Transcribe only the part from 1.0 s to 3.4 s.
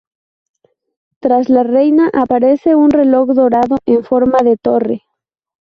Tras la reina aparece un reloj